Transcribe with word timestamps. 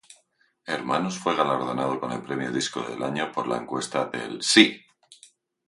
Hermanos 0.65 1.19
fue 1.19 1.35
galardonado 1.35 1.99
con 1.99 2.11
el 2.11 2.23
premio 2.23 2.51
disco 2.51 2.81
del 2.81 3.03
año 3.03 3.31
por 3.31 3.47
la 3.47 3.57
encuesta 3.57 4.05
del 4.05 4.41
Si! 4.41 4.83